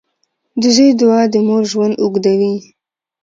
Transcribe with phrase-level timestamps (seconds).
[0.61, 2.55] •د زوی دعا د مور ژوند اوږدوي.